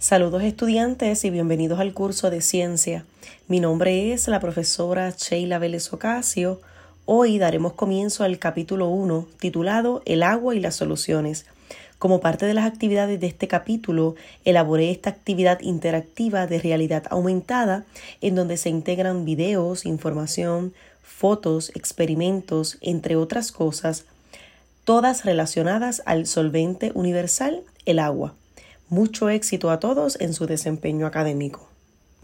[0.00, 3.04] Saludos estudiantes y bienvenidos al curso de ciencia.
[3.48, 6.62] Mi nombre es la profesora Sheila Vélez Ocasio.
[7.04, 11.44] Hoy daremos comienzo al capítulo 1 titulado El agua y las soluciones.
[11.98, 14.14] Como parte de las actividades de este capítulo,
[14.46, 17.84] elaboré esta actividad interactiva de realidad aumentada
[18.22, 20.72] en donde se integran videos, información,
[21.02, 24.06] fotos, experimentos, entre otras cosas,
[24.84, 28.34] todas relacionadas al solvente universal, el agua.
[28.90, 31.69] Mucho éxito a todos en su desempeño académico.